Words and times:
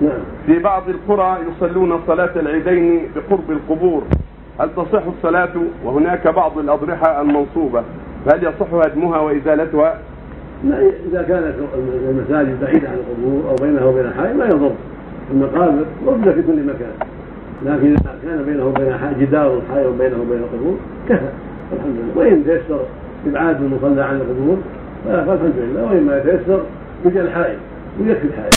نعم. 0.00 0.18
في 0.46 0.58
بعض 0.58 0.82
القرى 0.88 1.38
يصلون 1.48 2.00
صلاة 2.06 2.30
العيدين 2.36 3.02
بقرب 3.16 3.50
القبور. 3.50 4.02
هل 4.60 4.68
تصح 4.76 5.02
الصلاة؟ 5.06 5.52
وهناك 5.84 6.28
بعض 6.28 6.58
الأضرحة 6.58 7.20
المنصوبة. 7.20 7.82
فهل 8.26 8.44
يصح 8.44 8.74
هدمها 8.74 9.18
وإزالتها؟ 9.18 9.98
لا 10.64 10.78
إذا 10.80 11.22
كانت 11.22 11.54
المساجد 12.10 12.60
بعيدة 12.60 12.88
عن 12.88 12.94
القبور 12.94 13.50
أو 13.50 13.54
بينها 13.54 13.84
وبين 13.84 14.04
الحي 14.04 14.32
ما 14.32 14.44
يضر. 14.44 14.72
المقابر 15.32 15.84
موجودة 16.06 16.32
في 16.32 16.42
كل 16.42 16.62
مكان. 16.62 16.92
لكن 17.64 17.92
إذا 17.92 18.14
كان 18.22 18.42
بينه 18.42 18.66
وبين 18.66 18.96
جدار 19.20 19.60
حائل 19.72 19.92
بينه 19.98 20.16
وبين 20.20 20.38
القبور 20.38 20.76
كفى. 21.08 21.28
الحمد 21.72 21.96
لله. 21.96 22.18
وإن 22.18 22.44
تيسر 22.44 22.80
إبعاد 23.26 23.62
المصلى 23.62 24.02
عن 24.02 24.16
القبور 24.16 24.56
فالحمد 25.04 25.52
لله. 25.56 25.84
وان 25.84 26.06
ما 26.06 26.18
يتيسر 26.18 26.60
يجعل 27.06 27.24
الحائل 27.24 27.56
ويكفي 28.00 28.24
الحائل 28.24 28.50